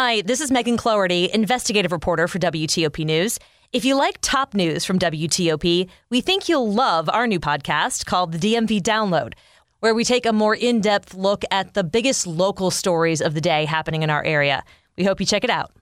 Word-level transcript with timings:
Hi, 0.00 0.20
this 0.20 0.40
is 0.40 0.52
Megan 0.52 0.76
Cloherty, 0.76 1.28
investigative 1.34 1.90
reporter 1.90 2.28
for 2.28 2.38
WTOP 2.38 3.04
News. 3.04 3.36
If 3.72 3.84
you 3.84 3.96
like 3.96 4.18
top 4.20 4.54
news 4.54 4.84
from 4.84 4.96
WTOP, 4.96 5.88
we 6.08 6.20
think 6.20 6.48
you'll 6.48 6.72
love 6.72 7.08
our 7.08 7.26
new 7.26 7.40
podcast 7.40 8.06
called 8.06 8.30
the 8.30 8.38
DMV 8.38 8.80
Download, 8.80 9.32
where 9.80 9.96
we 9.96 10.04
take 10.04 10.24
a 10.24 10.32
more 10.32 10.54
in 10.54 10.80
depth 10.80 11.14
look 11.14 11.42
at 11.50 11.74
the 11.74 11.82
biggest 11.82 12.28
local 12.28 12.70
stories 12.70 13.20
of 13.20 13.34
the 13.34 13.40
day 13.40 13.64
happening 13.64 14.04
in 14.04 14.08
our 14.08 14.22
area. 14.22 14.62
We 14.96 15.02
hope 15.02 15.18
you 15.18 15.26
check 15.26 15.42
it 15.42 15.50
out. 15.50 15.72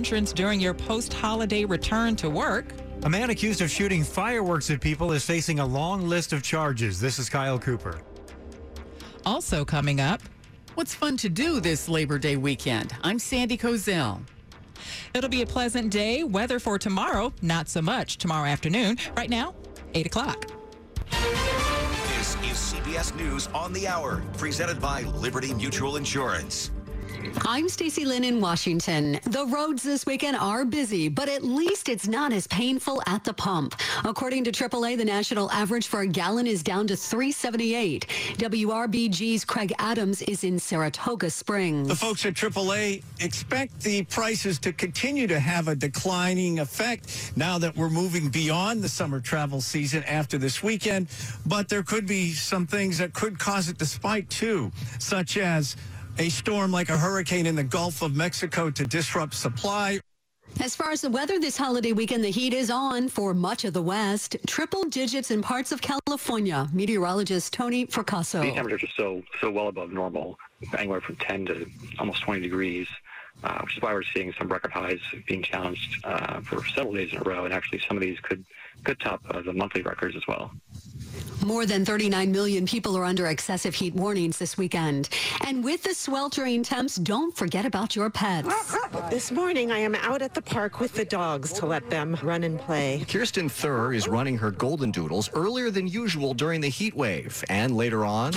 Entrance 0.00 0.34
during 0.34 0.60
your 0.60 0.74
post 0.74 1.10
holiday 1.14 1.64
return 1.64 2.14
to 2.16 2.28
work. 2.28 2.74
A 3.04 3.08
man 3.08 3.30
accused 3.30 3.62
of 3.62 3.70
shooting 3.70 4.04
fireworks 4.04 4.70
at 4.70 4.82
people 4.82 5.12
is 5.12 5.24
facing 5.24 5.60
a 5.60 5.66
long 5.66 6.06
list 6.06 6.34
of 6.34 6.42
charges. 6.42 7.00
This 7.00 7.18
is 7.18 7.30
Kyle 7.30 7.58
Cooper. 7.58 8.02
Also 9.24 9.64
coming 9.64 9.98
up, 9.98 10.20
What's 10.74 10.94
fun 10.94 11.18
to 11.18 11.28
do 11.28 11.60
this 11.60 11.86
Labor 11.86 12.18
Day 12.18 12.36
weekend? 12.36 12.94
I'm 13.02 13.18
Sandy 13.18 13.58
Kozel. 13.58 14.22
it'll 15.14 15.28
be 15.28 15.42
a 15.42 15.46
pleasant 15.46 15.90
day. 15.92 16.24
Weather 16.24 16.58
for 16.58 16.78
tomorrow, 16.78 17.32
not 17.42 17.68
so 17.68 17.82
much 17.82 18.16
tomorrow 18.16 18.48
afternoon. 18.48 18.96
Right 19.14 19.28
now, 19.28 19.54
8 19.92 20.06
o'clock. 20.06 20.46
This 21.10 22.36
is 22.36 22.56
CBS 22.74 23.14
News 23.16 23.48
on 23.48 23.74
the 23.74 23.86
Hour, 23.86 24.22
presented 24.38 24.80
by 24.80 25.02
Liberty 25.02 25.52
Mutual 25.52 25.96
Insurance. 25.96 26.70
I'm 27.44 27.68
Stacy 27.68 28.04
Lynn 28.04 28.24
in 28.24 28.40
Washington. 28.40 29.18
The 29.24 29.46
roads 29.46 29.82
this 29.82 30.06
weekend 30.06 30.36
are 30.36 30.64
busy, 30.64 31.08
but 31.08 31.28
at 31.28 31.44
least 31.44 31.88
it's 31.88 32.08
not 32.08 32.32
as 32.32 32.46
painful 32.46 33.02
at 33.06 33.22
the 33.24 33.32
pump. 33.32 33.74
According 34.04 34.44
to 34.44 34.52
AAA, 34.52 34.96
the 34.96 35.04
national 35.04 35.50
average 35.50 35.86
for 35.86 36.00
a 36.00 36.06
gallon 36.06 36.46
is 36.46 36.62
down 36.62 36.86
to 36.88 36.96
378. 36.96 38.06
WRBG's 38.38 39.44
Craig 39.44 39.72
Adams 39.78 40.22
is 40.22 40.44
in 40.44 40.58
Saratoga 40.58 41.30
Springs. 41.30 41.88
The 41.88 41.96
folks 41.96 42.26
at 42.26 42.34
AAA 42.34 43.02
expect 43.20 43.80
the 43.80 44.02
prices 44.04 44.58
to 44.60 44.72
continue 44.72 45.26
to 45.26 45.38
have 45.38 45.68
a 45.68 45.74
declining 45.74 46.58
effect 46.58 47.32
now 47.36 47.58
that 47.58 47.76
we're 47.76 47.90
moving 47.90 48.30
beyond 48.30 48.82
the 48.82 48.88
summer 48.88 49.20
travel 49.20 49.60
season 49.60 50.02
after 50.04 50.38
this 50.38 50.62
weekend. 50.62 51.08
But 51.46 51.68
there 51.68 51.82
could 51.82 52.06
be 52.06 52.32
some 52.32 52.66
things 52.66 52.98
that 52.98 53.12
could 53.12 53.38
cause 53.38 53.68
it 53.68 53.78
to 53.78 53.86
spike 53.86 54.28
too, 54.28 54.72
such 54.98 55.36
as 55.36 55.76
a 56.18 56.28
storm 56.28 56.70
like 56.70 56.88
a 56.88 56.96
hurricane 56.96 57.46
in 57.46 57.56
the 57.56 57.64
Gulf 57.64 58.02
of 58.02 58.14
Mexico 58.14 58.70
to 58.70 58.84
disrupt 58.84 59.34
supply. 59.34 60.00
As 60.60 60.76
far 60.76 60.90
as 60.90 61.00
the 61.00 61.08
weather 61.08 61.38
this 61.38 61.56
holiday 61.56 61.92
weekend, 61.92 62.22
the 62.22 62.30
heat 62.30 62.52
is 62.52 62.70
on 62.70 63.08
for 63.08 63.32
much 63.32 63.64
of 63.64 63.72
the 63.72 63.80
West. 63.80 64.36
Triple 64.46 64.84
digits 64.84 65.30
in 65.30 65.40
parts 65.40 65.72
of 65.72 65.80
California. 65.80 66.68
Meteorologist 66.72 67.52
Tony 67.52 67.86
Fracasso. 67.86 68.42
These 68.42 68.54
temperatures 68.54 68.90
are 68.90 68.92
so 69.02 69.22
so 69.40 69.50
well 69.50 69.68
above 69.68 69.92
normal, 69.92 70.38
anywhere 70.76 71.00
from 71.00 71.16
10 71.16 71.46
to 71.46 71.66
almost 71.98 72.22
20 72.22 72.42
degrees, 72.42 72.86
uh, 73.42 73.60
which 73.62 73.76
is 73.76 73.82
why 73.82 73.94
we're 73.94 74.02
seeing 74.14 74.32
some 74.38 74.48
record 74.48 74.72
highs 74.72 75.00
being 75.26 75.42
challenged 75.42 76.04
uh, 76.04 76.40
for 76.42 76.64
several 76.66 76.94
days 76.94 77.12
in 77.12 77.18
a 77.18 77.22
row. 77.22 77.46
And 77.46 77.54
actually, 77.54 77.80
some 77.88 77.96
of 77.96 78.02
these 78.02 78.20
could 78.20 78.44
could 78.84 79.00
top 79.00 79.22
uh, 79.30 79.40
the 79.40 79.54
monthly 79.54 79.82
records 79.82 80.16
as 80.16 80.26
well. 80.28 80.52
More 81.44 81.66
than 81.66 81.84
39 81.84 82.30
million 82.30 82.66
people 82.66 82.96
are 82.96 83.04
under 83.04 83.26
excessive 83.26 83.74
heat 83.74 83.94
warnings 83.94 84.38
this 84.38 84.56
weekend. 84.56 85.08
And 85.44 85.64
with 85.64 85.82
the 85.82 85.92
sweltering 85.92 86.62
temps, 86.62 86.96
don't 86.96 87.36
forget 87.36 87.66
about 87.66 87.96
your 87.96 88.10
pets. 88.10 88.76
This 89.10 89.32
morning, 89.32 89.72
I 89.72 89.78
am 89.78 89.96
out 89.96 90.22
at 90.22 90.34
the 90.34 90.42
park 90.42 90.78
with 90.78 90.92
the 90.92 91.04
dogs 91.04 91.52
to 91.54 91.66
let 91.66 91.90
them 91.90 92.16
run 92.22 92.44
and 92.44 92.60
play. 92.60 93.04
Kirsten 93.08 93.48
Thur 93.48 93.92
is 93.92 94.06
running 94.06 94.38
her 94.38 94.52
golden 94.52 94.92
doodles 94.92 95.30
earlier 95.34 95.70
than 95.70 95.88
usual 95.88 96.32
during 96.32 96.60
the 96.60 96.68
heat 96.68 96.94
wave. 96.94 97.42
And 97.48 97.76
later 97.76 98.04
on, 98.04 98.32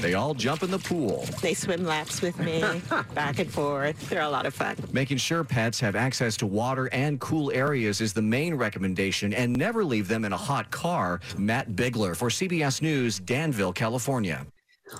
they 0.00 0.14
all 0.14 0.34
jump 0.34 0.64
in 0.64 0.72
the 0.72 0.80
pool. 0.80 1.26
They 1.42 1.54
swim 1.54 1.84
laps 1.84 2.22
with 2.22 2.38
me, 2.40 2.60
back 3.14 3.38
and 3.38 3.50
forth. 3.50 4.08
They're 4.08 4.22
a 4.22 4.28
lot 4.28 4.46
of 4.46 4.54
fun. 4.54 4.76
Making 4.92 5.18
sure 5.18 5.44
pets 5.44 5.78
have 5.78 5.94
access 5.94 6.36
to 6.38 6.46
water 6.46 6.88
and 6.92 7.20
cool 7.20 7.52
areas 7.52 8.00
is 8.00 8.12
the 8.12 8.22
main 8.22 8.54
recommendation, 8.54 9.32
and 9.32 9.56
never 9.56 9.84
leave 9.84 10.08
them 10.08 10.24
in 10.24 10.32
a 10.32 10.36
hot 10.36 10.72
car. 10.72 11.20
Matt 11.38 11.76
Bigler 11.76 12.15
for 12.16 12.28
CBS 12.28 12.82
News, 12.82 13.20
Danville, 13.20 13.72
California. 13.72 14.46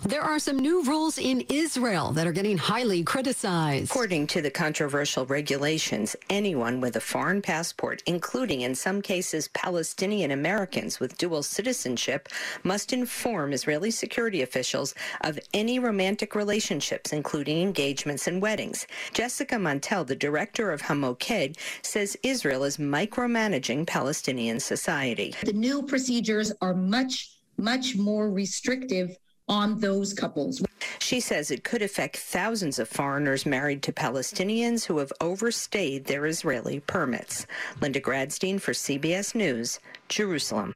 There 0.02 0.22
are 0.22 0.40
some 0.40 0.58
new 0.58 0.82
rules 0.82 1.16
in 1.16 1.42
Israel 1.42 2.10
that 2.12 2.26
are 2.26 2.32
getting 2.32 2.58
highly 2.58 3.04
criticized. 3.04 3.88
According 3.88 4.26
to 4.28 4.42
the 4.42 4.50
controversial 4.50 5.24
regulations, 5.26 6.16
anyone 6.28 6.80
with 6.80 6.96
a 6.96 7.00
foreign 7.00 7.40
passport, 7.40 8.02
including 8.04 8.62
in 8.62 8.74
some 8.74 9.00
cases 9.00 9.46
Palestinian 9.54 10.32
Americans 10.32 10.98
with 10.98 11.16
dual 11.16 11.44
citizenship, 11.44 12.28
must 12.64 12.92
inform 12.92 13.52
Israeli 13.52 13.92
security 13.92 14.42
officials 14.42 14.92
of 15.20 15.38
any 15.54 15.78
romantic 15.78 16.34
relationships, 16.34 17.12
including 17.12 17.62
engagements 17.62 18.26
and 18.26 18.42
weddings. 18.42 18.88
Jessica 19.12 19.54
Montell, 19.54 20.04
the 20.04 20.16
director 20.16 20.72
of 20.72 20.82
Hamoked, 20.82 21.56
says 21.82 22.16
Israel 22.24 22.64
is 22.64 22.76
micromanaging 22.78 23.86
Palestinian 23.86 24.58
society. 24.58 25.32
The 25.44 25.52
new 25.52 25.84
procedures 25.84 26.52
are 26.60 26.74
much, 26.74 27.38
much 27.56 27.94
more 27.94 28.32
restrictive 28.32 29.16
on 29.48 29.80
those 29.80 30.12
couples. 30.12 30.62
She 30.98 31.20
says 31.20 31.50
it 31.50 31.64
could 31.64 31.82
affect 31.82 32.16
thousands 32.16 32.78
of 32.78 32.88
foreigners 32.88 33.46
married 33.46 33.82
to 33.84 33.92
Palestinians 33.92 34.84
who 34.84 34.98
have 34.98 35.12
overstayed 35.20 36.04
their 36.04 36.26
Israeli 36.26 36.80
permits. 36.80 37.46
Linda 37.80 38.00
Gradstein 38.00 38.60
for 38.60 38.72
CBS 38.72 39.34
News, 39.34 39.78
Jerusalem. 40.08 40.74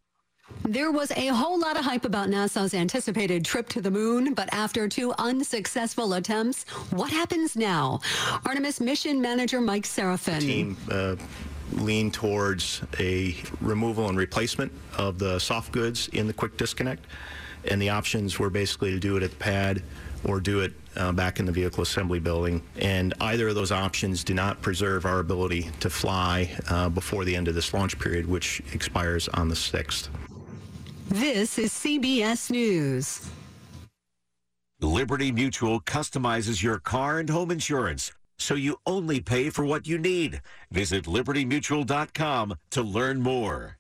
There 0.65 0.91
was 0.91 1.11
a 1.13 1.29
whole 1.29 1.59
lot 1.59 1.79
of 1.79 1.85
hype 1.85 2.05
about 2.05 2.29
NASA's 2.29 2.75
anticipated 2.75 3.45
trip 3.45 3.69
to 3.71 3.81
the 3.81 3.91
moon, 3.91 4.35
but 4.35 4.53
after 4.53 4.89
two 4.89 5.13
unsuccessful 5.19 6.15
attempts, 6.15 6.65
what 6.91 7.11
happens 7.11 7.57
now? 7.57 8.01
Artemis 8.45 8.81
mission 8.81 9.21
manager 9.21 9.61
Mike 9.61 9.85
Sarafin. 9.85 10.41
Team 10.41 10.77
uh, 10.91 11.17
lean 11.75 12.11
towards 12.11 12.83
a 12.99 13.37
removal 13.61 14.09
and 14.09 14.19
replacement 14.19 14.73
of 14.99 15.19
the 15.19 15.39
soft 15.39 15.73
goods 15.73 16.09
in 16.09 16.27
the 16.27 16.33
quick 16.33 16.57
disconnect 16.57 17.05
and 17.69 17.81
the 17.81 17.91
options 17.91 18.39
were 18.39 18.51
basically 18.51 18.91
to 18.91 18.99
do 18.99 19.17
it 19.17 19.23
at 19.23 19.31
the 19.31 19.37
pad 19.37 19.83
or 20.25 20.41
do 20.41 20.61
it 20.61 20.73
uh, 20.97 21.13
back 21.13 21.39
in 21.39 21.47
the 21.47 21.53
vehicle 21.53 21.83
assembly 21.83 22.19
building. 22.19 22.63
And 22.79 23.15
either 23.21 23.49
of 23.49 23.55
those 23.55 23.73
options 23.73 24.25
do 24.25 24.35
not 24.35 24.61
preserve 24.61 25.07
our 25.07 25.21
ability 25.21 25.71
to 25.81 25.91
fly 25.91 26.51
uh, 26.69 26.89
before 26.89 27.25
the 27.25 27.35
end 27.35 27.49
of 27.49 27.55
this 27.55 27.73
launch 27.73 27.99
period, 27.99 28.27
which 28.27 28.63
expires 28.73 29.29
on 29.29 29.49
the 29.49 29.55
6th. 29.55 30.09
This 31.09 31.59
is 31.59 31.73
CBS 31.73 32.51
News. 32.51 33.29
Liberty 34.81 35.31
Mutual 35.31 35.81
customizes 35.81 36.63
your 36.63 36.79
car 36.79 37.19
and 37.19 37.29
home 37.29 37.51
insurance 37.51 38.13
so 38.41 38.55
you 38.55 38.77
only 38.87 39.21
pay 39.21 39.51
for 39.51 39.65
what 39.65 39.87
you 39.87 39.99
need. 39.99 40.41
Visit 40.71 41.05
libertymutual.com 41.05 42.55
to 42.71 42.83
learn 42.83 43.21
more. 43.21 43.80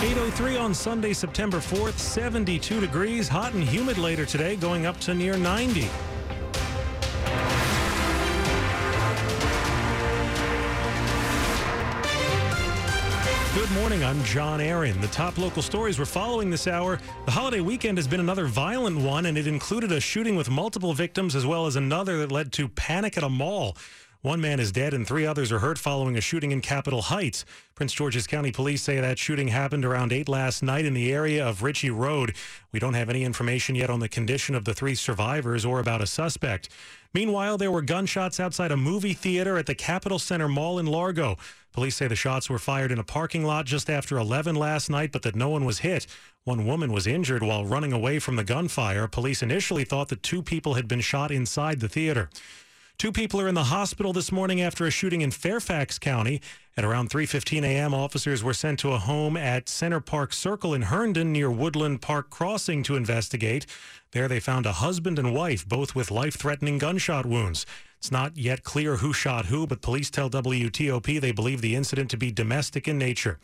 803 0.00 0.56
on 0.56 0.74
Sunday, 0.74 1.12
September 1.12 1.58
4th, 1.58 1.98
72 1.98 2.80
degrees, 2.80 3.26
hot 3.28 3.54
and 3.54 3.64
humid 3.64 3.98
later 3.98 4.24
today, 4.24 4.54
going 4.56 4.86
up 4.86 4.98
to 5.00 5.14
near 5.14 5.36
90. 5.36 5.88
Good 13.54 13.70
morning. 13.72 14.04
I'm 14.04 14.22
John 14.22 14.60
Aaron. 14.60 15.00
The 15.00 15.08
top 15.08 15.36
local 15.36 15.62
stories 15.62 15.98
we're 15.98 16.04
following 16.04 16.48
this 16.48 16.68
hour. 16.68 17.00
The 17.24 17.32
holiday 17.32 17.60
weekend 17.60 17.98
has 17.98 18.06
been 18.06 18.20
another 18.20 18.46
violent 18.46 18.98
one, 18.98 19.26
and 19.26 19.36
it 19.36 19.48
included 19.48 19.90
a 19.90 20.00
shooting 20.00 20.36
with 20.36 20.48
multiple 20.48 20.94
victims 20.94 21.34
as 21.34 21.44
well 21.44 21.66
as 21.66 21.74
another 21.74 22.18
that 22.18 22.30
led 22.30 22.52
to 22.52 22.68
panic 22.68 23.16
at 23.16 23.24
a 23.24 23.28
mall. 23.28 23.76
One 24.22 24.40
man 24.40 24.58
is 24.58 24.72
dead 24.72 24.94
and 24.94 25.06
three 25.06 25.24
others 25.24 25.52
are 25.52 25.60
hurt 25.60 25.78
following 25.78 26.16
a 26.16 26.20
shooting 26.20 26.50
in 26.50 26.60
Capitol 26.60 27.02
Heights. 27.02 27.44
Prince 27.76 27.92
George's 27.92 28.26
County 28.26 28.50
Police 28.50 28.82
say 28.82 29.00
that 29.00 29.16
shooting 29.16 29.46
happened 29.46 29.84
around 29.84 30.12
8 30.12 30.28
last 30.28 30.60
night 30.60 30.84
in 30.84 30.92
the 30.92 31.12
area 31.12 31.46
of 31.46 31.62
Ritchie 31.62 31.90
Road. 31.90 32.34
We 32.72 32.80
don't 32.80 32.94
have 32.94 33.08
any 33.08 33.22
information 33.22 33.76
yet 33.76 33.90
on 33.90 34.00
the 34.00 34.08
condition 34.08 34.56
of 34.56 34.64
the 34.64 34.74
three 34.74 34.96
survivors 34.96 35.64
or 35.64 35.78
about 35.78 36.02
a 36.02 36.06
suspect. 36.06 36.68
Meanwhile, 37.14 37.58
there 37.58 37.70
were 37.70 37.80
gunshots 37.80 38.40
outside 38.40 38.72
a 38.72 38.76
movie 38.76 39.14
theater 39.14 39.56
at 39.56 39.66
the 39.66 39.76
Capitol 39.76 40.18
Center 40.18 40.48
Mall 40.48 40.80
in 40.80 40.86
Largo. 40.86 41.36
Police 41.72 41.94
say 41.94 42.08
the 42.08 42.16
shots 42.16 42.50
were 42.50 42.58
fired 42.58 42.90
in 42.90 42.98
a 42.98 43.04
parking 43.04 43.44
lot 43.44 43.66
just 43.66 43.88
after 43.88 44.18
11 44.18 44.56
last 44.56 44.90
night, 44.90 45.12
but 45.12 45.22
that 45.22 45.36
no 45.36 45.48
one 45.48 45.64
was 45.64 45.78
hit. 45.78 46.08
One 46.42 46.66
woman 46.66 46.92
was 46.92 47.06
injured 47.06 47.44
while 47.44 47.64
running 47.64 47.92
away 47.92 48.18
from 48.18 48.34
the 48.34 48.42
gunfire. 48.42 49.06
Police 49.06 49.44
initially 49.44 49.84
thought 49.84 50.08
that 50.08 50.24
two 50.24 50.42
people 50.42 50.74
had 50.74 50.88
been 50.88 51.00
shot 51.00 51.30
inside 51.30 51.78
the 51.78 51.88
theater. 51.88 52.30
Two 52.98 53.12
people 53.12 53.40
are 53.40 53.46
in 53.46 53.54
the 53.54 53.62
hospital 53.62 54.12
this 54.12 54.32
morning 54.32 54.60
after 54.60 54.84
a 54.84 54.90
shooting 54.90 55.20
in 55.20 55.30
Fairfax 55.30 56.00
County. 56.00 56.40
At 56.76 56.84
around 56.84 57.10
3:15 57.10 57.62
a.m., 57.62 57.94
officers 57.94 58.42
were 58.42 58.52
sent 58.52 58.80
to 58.80 58.90
a 58.90 58.98
home 58.98 59.36
at 59.36 59.68
Center 59.68 60.00
Park 60.00 60.32
Circle 60.32 60.74
in 60.74 60.82
Herndon 60.82 61.32
near 61.32 61.48
Woodland 61.48 62.02
Park 62.02 62.28
Crossing 62.28 62.82
to 62.82 62.96
investigate. 62.96 63.66
There 64.10 64.26
they 64.26 64.40
found 64.40 64.66
a 64.66 64.72
husband 64.72 65.16
and 65.16 65.32
wife, 65.32 65.64
both 65.64 65.94
with 65.94 66.10
life-threatening 66.10 66.78
gunshot 66.78 67.24
wounds. 67.24 67.66
It's 67.98 68.10
not 68.10 68.36
yet 68.36 68.64
clear 68.64 68.96
who 68.96 69.12
shot 69.12 69.46
who, 69.46 69.64
but 69.68 69.80
police 69.80 70.10
tell 70.10 70.28
WTOP 70.28 71.20
they 71.20 71.30
believe 71.30 71.60
the 71.60 71.76
incident 71.76 72.10
to 72.10 72.16
be 72.16 72.32
domestic 72.32 72.88
in 72.88 72.98
nature. 72.98 73.38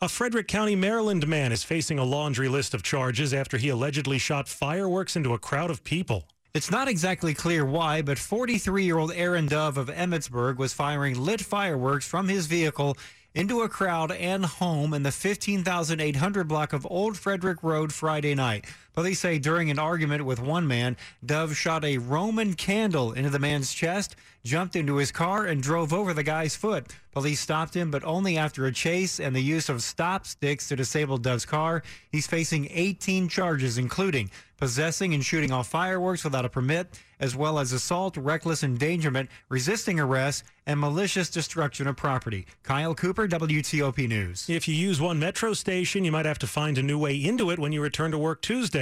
A 0.00 0.08
Frederick 0.08 0.48
County, 0.48 0.74
Maryland 0.74 1.28
man 1.28 1.52
is 1.52 1.62
facing 1.62 2.00
a 2.00 2.04
laundry 2.04 2.48
list 2.48 2.74
of 2.74 2.82
charges 2.82 3.32
after 3.32 3.58
he 3.58 3.68
allegedly 3.68 4.18
shot 4.18 4.48
fireworks 4.48 5.14
into 5.14 5.34
a 5.34 5.38
crowd 5.38 5.70
of 5.70 5.84
people. 5.84 6.26
It's 6.54 6.70
not 6.70 6.86
exactly 6.86 7.32
clear 7.32 7.64
why, 7.64 8.02
but 8.02 8.18
43 8.18 8.84
year 8.84 8.98
old 8.98 9.10
Aaron 9.12 9.46
Dove 9.46 9.78
of 9.78 9.88
Emmitsburg 9.88 10.58
was 10.58 10.74
firing 10.74 11.18
lit 11.18 11.40
fireworks 11.40 12.06
from 12.06 12.28
his 12.28 12.46
vehicle 12.46 12.98
into 13.34 13.62
a 13.62 13.70
crowd 13.70 14.12
and 14.12 14.44
home 14.44 14.92
in 14.92 15.02
the 15.02 15.12
15,800 15.12 16.46
block 16.46 16.74
of 16.74 16.86
Old 16.90 17.16
Frederick 17.16 17.62
Road 17.62 17.90
Friday 17.94 18.34
night. 18.34 18.66
Police 18.94 19.20
say 19.20 19.38
during 19.38 19.70
an 19.70 19.78
argument 19.78 20.24
with 20.26 20.40
one 20.40 20.66
man, 20.66 20.96
Dove 21.24 21.56
shot 21.56 21.84
a 21.84 21.96
Roman 21.98 22.52
candle 22.52 23.12
into 23.12 23.30
the 23.30 23.38
man's 23.38 23.72
chest, 23.72 24.16
jumped 24.44 24.76
into 24.76 24.96
his 24.96 25.10
car, 25.10 25.46
and 25.46 25.62
drove 25.62 25.94
over 25.94 26.12
the 26.12 26.22
guy's 26.22 26.56
foot. 26.56 26.92
Police 27.12 27.40
stopped 27.40 27.74
him, 27.74 27.90
but 27.90 28.04
only 28.04 28.36
after 28.36 28.66
a 28.66 28.72
chase 28.72 29.18
and 29.20 29.34
the 29.34 29.40
use 29.40 29.68
of 29.68 29.82
stop 29.82 30.26
sticks 30.26 30.68
to 30.68 30.76
disable 30.76 31.16
Dove's 31.16 31.46
car. 31.46 31.82
He's 32.10 32.26
facing 32.26 32.68
18 32.70 33.28
charges, 33.28 33.78
including 33.78 34.30
possessing 34.62 35.12
and 35.12 35.24
shooting 35.24 35.52
off 35.52 35.68
fireworks 35.68 36.22
without 36.24 36.44
a 36.44 36.48
permit, 36.48 37.00
as 37.18 37.34
well 37.34 37.58
as 37.58 37.72
assault, 37.72 38.16
reckless 38.16 38.62
endangerment, 38.62 39.28
resisting 39.48 39.98
arrest, 39.98 40.44
and 40.66 40.78
malicious 40.78 41.28
destruction 41.30 41.86
of 41.86 41.96
property. 41.96 42.46
Kyle 42.62 42.94
Cooper, 42.94 43.26
WTOP 43.26 44.08
News. 44.08 44.48
If 44.48 44.68
you 44.68 44.74
use 44.74 45.00
one 45.00 45.18
metro 45.18 45.52
station, 45.52 46.04
you 46.04 46.12
might 46.12 46.26
have 46.26 46.38
to 46.40 46.46
find 46.46 46.78
a 46.78 46.82
new 46.82 46.98
way 46.98 47.16
into 47.16 47.50
it 47.50 47.58
when 47.58 47.72
you 47.72 47.82
return 47.82 48.10
to 48.12 48.18
work 48.18 48.40
Tuesday. 48.40 48.81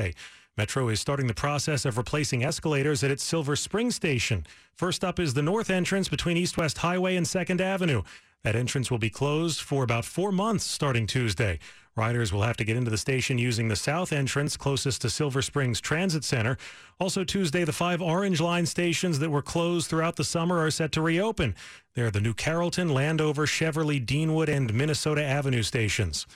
Metro 0.56 0.88
is 0.88 1.00
starting 1.00 1.26
the 1.26 1.35
process 1.35 1.85
of 1.85 1.97
replacing 1.97 2.44
escalators 2.44 3.02
at 3.02 3.11
its 3.11 3.23
Silver 3.25 3.56
Spring 3.56 3.91
station. 3.91 4.47
First 4.75 5.05
up 5.05 5.19
is 5.19 5.35
the 5.35 5.43
north 5.43 5.70
entrance 5.70 6.08
between 6.08 6.37
East 6.37 6.58
West 6.58 6.79
Highway 6.79 7.17
and 7.17 7.26
2nd 7.26 7.61
Avenue. 7.61 8.02
That 8.43 8.56
entrance 8.56 8.91
will 8.91 8.99
be 8.99 9.11
closed 9.11 9.61
for 9.61 9.85
about 9.85 10.05
four 10.05 10.32
months 10.32 10.64
starting 10.64 11.06
Tuesday. 11.06 11.58
Riders 11.97 12.32
will 12.32 12.43
have 12.43 12.56
to 12.56 12.64
get 12.64 12.76
into 12.76 12.91
the 12.91 12.97
station 12.97 13.37
using 13.37 13.69
the 13.69 13.76
south 13.76 14.12
entrance 14.12 14.56
closest 14.56 15.02
to 15.02 15.11
Silver 15.11 15.43
Springs 15.43 15.81
Transit 15.81 16.25
Center. 16.25 16.56
Also, 16.99 17.25
Tuesday, 17.25 17.64
the 17.64 17.73
five 17.73 18.00
Orange 18.00 18.41
Line 18.41 18.64
stations 18.64 19.19
that 19.19 19.31
were 19.31 19.43
closed 19.43 19.91
throughout 19.91 20.17
the 20.17 20.25
summer 20.25 20.58
are 20.58 20.70
set 20.70 20.93
to 20.93 21.03
reopen. 21.03 21.55
They're 21.94 22.11
the 22.11 22.20
new 22.20 22.32
Carrollton, 22.32 22.88
Landover, 22.88 23.46
Cheverly, 23.46 24.05
Deanwood, 24.05 24.49
and 24.49 24.73
Minnesota 24.73 25.23
Avenue 25.23 25.62
stations. 25.62 26.26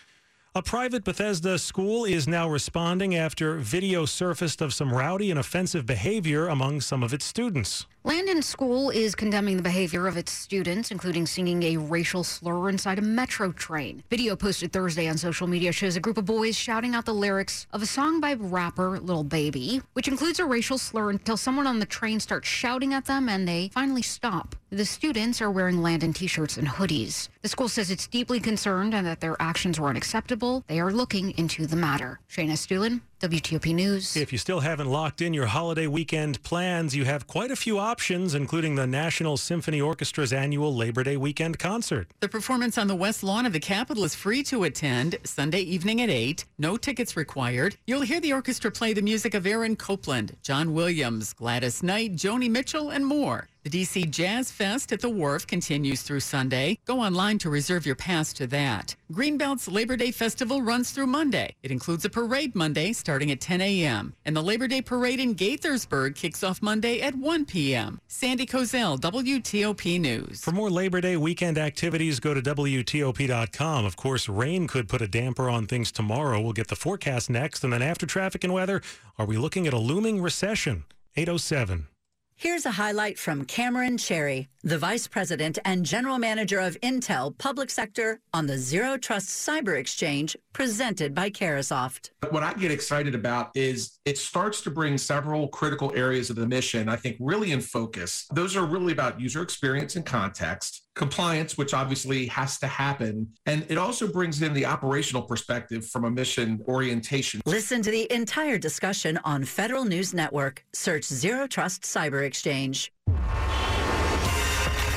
A 0.56 0.62
private 0.62 1.02
Bethesda 1.02 1.58
school 1.58 2.04
is 2.04 2.28
now 2.28 2.48
responding 2.48 3.16
after 3.16 3.56
video 3.56 4.04
surfaced 4.04 4.60
of 4.60 4.72
some 4.72 4.94
rowdy 4.94 5.32
and 5.32 5.40
offensive 5.40 5.84
behavior 5.84 6.46
among 6.46 6.80
some 6.80 7.02
of 7.02 7.12
its 7.12 7.24
students. 7.24 7.86
Landon 8.06 8.42
School 8.42 8.90
is 8.90 9.14
condemning 9.14 9.56
the 9.56 9.62
behavior 9.62 10.06
of 10.06 10.18
its 10.18 10.30
students, 10.30 10.90
including 10.90 11.24
singing 11.24 11.62
a 11.62 11.78
racial 11.78 12.22
slur 12.22 12.68
inside 12.68 12.98
a 12.98 13.02
metro 13.02 13.50
train. 13.50 14.02
Video 14.10 14.36
posted 14.36 14.74
Thursday 14.74 15.08
on 15.08 15.16
social 15.16 15.46
media 15.46 15.72
shows 15.72 15.96
a 15.96 16.00
group 16.00 16.18
of 16.18 16.26
boys 16.26 16.54
shouting 16.54 16.94
out 16.94 17.06
the 17.06 17.14
lyrics 17.14 17.66
of 17.72 17.80
a 17.80 17.86
song 17.86 18.20
by 18.20 18.34
rapper 18.34 19.00
Lil 19.00 19.24
Baby, 19.24 19.80
which 19.94 20.06
includes 20.06 20.38
a 20.38 20.44
racial 20.44 20.76
slur 20.76 21.08
until 21.08 21.38
someone 21.38 21.66
on 21.66 21.78
the 21.78 21.86
train 21.86 22.20
starts 22.20 22.46
shouting 22.46 22.92
at 22.92 23.06
them 23.06 23.26
and 23.26 23.48
they 23.48 23.70
finally 23.72 24.02
stop. 24.02 24.54
The 24.68 24.84
students 24.84 25.40
are 25.40 25.50
wearing 25.50 25.80
Landon 25.80 26.12
t 26.12 26.26
shirts 26.26 26.58
and 26.58 26.68
hoodies. 26.68 27.30
The 27.40 27.48
school 27.48 27.68
says 27.68 27.90
it's 27.90 28.06
deeply 28.06 28.38
concerned 28.38 28.92
and 28.92 29.06
that 29.06 29.20
their 29.20 29.40
actions 29.40 29.80
were 29.80 29.88
unacceptable. 29.88 30.62
They 30.66 30.80
are 30.80 30.92
looking 30.92 31.30
into 31.38 31.66
the 31.66 31.76
matter. 31.76 32.20
Shayna 32.28 32.52
Estulin, 32.52 33.00
WTOP 33.20 33.74
News. 33.74 34.16
If 34.16 34.32
you 34.32 34.38
still 34.38 34.60
haven't 34.60 34.90
locked 34.90 35.22
in 35.22 35.32
your 35.32 35.46
holiday 35.46 35.86
weekend 35.86 36.42
plans, 36.42 36.94
you 36.94 37.04
have 37.04 37.26
quite 37.26 37.50
a 37.50 37.56
few 37.56 37.78
options, 37.78 38.34
including 38.34 38.74
the 38.74 38.86
National 38.86 39.36
Symphony 39.36 39.80
Orchestra's 39.80 40.32
annual 40.32 40.74
Labor 40.74 41.04
Day 41.04 41.16
weekend 41.16 41.58
concert. 41.58 42.08
The 42.20 42.28
performance 42.28 42.76
on 42.76 42.86
the 42.86 42.96
west 42.96 43.22
lawn 43.22 43.46
of 43.46 43.52
the 43.52 43.60
Capitol 43.60 44.04
is 44.04 44.14
free 44.14 44.42
to 44.44 44.64
attend 44.64 45.16
Sunday 45.24 45.60
evening 45.60 46.02
at 46.02 46.10
8. 46.10 46.44
No 46.58 46.76
tickets 46.76 47.16
required. 47.16 47.76
You'll 47.86 48.02
hear 48.02 48.20
the 48.20 48.32
orchestra 48.32 48.70
play 48.70 48.92
the 48.92 49.02
music 49.02 49.34
of 49.34 49.46
Aaron 49.46 49.76
Copland, 49.76 50.36
John 50.42 50.74
Williams, 50.74 51.32
Gladys 51.32 51.82
Knight, 51.82 52.14
Joni 52.14 52.50
Mitchell, 52.50 52.90
and 52.90 53.06
more. 53.06 53.48
The 53.64 53.70
DC 53.70 54.10
Jazz 54.10 54.52
Fest 54.52 54.92
at 54.92 55.00
the 55.00 55.08
Wharf 55.08 55.46
continues 55.46 56.02
through 56.02 56.20
Sunday. 56.20 56.78
Go 56.84 57.00
online 57.00 57.38
to 57.38 57.48
reserve 57.48 57.86
your 57.86 57.94
pass 57.94 58.30
to 58.34 58.46
that. 58.48 58.94
Greenbelt's 59.10 59.66
Labor 59.68 59.96
Day 59.96 60.10
Festival 60.10 60.60
runs 60.60 60.90
through 60.90 61.06
Monday. 61.06 61.54
It 61.62 61.70
includes 61.70 62.04
a 62.04 62.10
parade 62.10 62.54
Monday 62.54 62.92
starting 62.92 63.30
at 63.30 63.40
10 63.40 63.62
a.m. 63.62 64.12
And 64.26 64.36
the 64.36 64.42
Labor 64.42 64.68
Day 64.68 64.82
Parade 64.82 65.18
in 65.18 65.34
Gaithersburg 65.34 66.14
kicks 66.14 66.44
off 66.44 66.60
Monday 66.60 67.00
at 67.00 67.14
1 67.14 67.46
p.m. 67.46 68.02
Sandy 68.06 68.44
Kozel, 68.44 69.00
WTOP 69.00 69.98
News. 69.98 70.44
For 70.44 70.52
more 70.52 70.68
Labor 70.68 71.00
Day 71.00 71.16
weekend 71.16 71.56
activities, 71.56 72.20
go 72.20 72.34
to 72.34 72.42
WTOP.com. 72.42 73.86
Of 73.86 73.96
course, 73.96 74.28
rain 74.28 74.66
could 74.68 74.90
put 74.90 75.00
a 75.00 75.08
damper 75.08 75.48
on 75.48 75.66
things 75.66 75.90
tomorrow. 75.90 76.38
We'll 76.38 76.52
get 76.52 76.68
the 76.68 76.76
forecast 76.76 77.30
next. 77.30 77.64
And 77.64 77.72
then 77.72 77.80
after 77.80 78.04
traffic 78.04 78.44
and 78.44 78.52
weather, 78.52 78.82
are 79.18 79.24
we 79.24 79.38
looking 79.38 79.66
at 79.66 79.72
a 79.72 79.78
looming 79.78 80.20
recession? 80.20 80.84
807. 81.16 81.86
Here's 82.36 82.66
a 82.66 82.72
highlight 82.72 83.18
from 83.18 83.44
Cameron 83.44 83.96
Chehreh, 83.96 84.48
the 84.62 84.76
Vice 84.76 85.06
President 85.06 85.58
and 85.64 85.86
General 85.86 86.18
Manager 86.18 86.58
of 86.58 86.78
Intel 86.80 87.36
Public 87.38 87.70
Sector 87.70 88.20
on 88.34 88.46
the 88.46 88.58
Zero 88.58 88.96
Trust 88.98 89.28
Cyber 89.28 89.78
Exchange 89.78 90.36
presented 90.52 91.14
by 91.14 91.30
Carahsoft. 91.30 92.10
What 92.30 92.42
I 92.42 92.52
get 92.54 92.70
excited 92.70 93.14
about 93.14 93.50
is 93.54 93.98
it 94.04 94.18
starts 94.18 94.60
to 94.62 94.70
bring 94.70 94.98
several 94.98 95.48
critical 95.48 95.92
areas 95.94 96.28
of 96.28 96.36
the 96.36 96.46
mission, 96.46 96.88
I 96.88 96.96
think, 96.96 97.16
really 97.20 97.52
in 97.52 97.60
focus. 97.60 98.26
Those 98.32 98.56
are 98.56 98.66
really 98.66 98.92
about 98.92 99.20
user 99.20 99.40
experience 99.40 99.96
and 99.96 100.04
context 100.04 100.83
compliance, 100.94 101.58
which 101.58 101.74
obviously 101.74 102.26
has 102.26 102.58
to 102.58 102.66
happen. 102.66 103.28
And 103.46 103.66
it 103.68 103.78
also 103.78 104.06
brings 104.06 104.42
in 104.42 104.54
the 104.54 104.66
operational 104.66 105.22
perspective 105.22 105.86
from 105.86 106.04
a 106.04 106.10
mission 106.10 106.62
orientation. 106.66 107.40
Listen 107.46 107.82
to 107.82 107.90
the 107.90 108.10
entire 108.12 108.58
discussion 108.58 109.18
on 109.24 109.44
Federal 109.44 109.84
News 109.84 110.14
Network. 110.14 110.64
Search 110.72 111.04
Zero 111.04 111.46
Trust 111.46 111.82
Cyber 111.82 112.22
Exchange. 112.22 112.92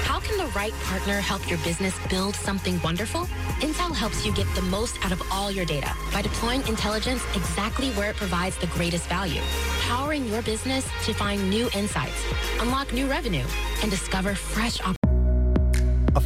How 0.03 0.19
can 0.19 0.37
the 0.37 0.47
right 0.55 0.73
partner 0.83 1.19
help 1.19 1.47
your 1.49 1.59
business 1.59 1.95
build 2.09 2.35
something 2.35 2.81
wonderful? 2.81 3.21
Intel 3.61 3.93
helps 3.93 4.25
you 4.25 4.31
get 4.33 4.47
the 4.55 4.61
most 4.63 5.03
out 5.05 5.11
of 5.11 5.21
all 5.31 5.51
your 5.51 5.65
data 5.65 5.91
by 6.13 6.21
deploying 6.21 6.65
intelligence 6.67 7.23
exactly 7.35 7.91
where 7.91 8.11
it 8.11 8.15
provides 8.15 8.57
the 8.57 8.67
greatest 8.67 9.07
value, 9.07 9.41
powering 9.81 10.27
your 10.27 10.41
business 10.41 10.85
to 11.05 11.13
find 11.13 11.49
new 11.49 11.69
insights, 11.75 12.23
unlock 12.59 12.93
new 12.93 13.07
revenue, 13.07 13.45
and 13.81 13.91
discover 13.91 14.35
fresh 14.35 14.79
opportunities. 14.79 14.96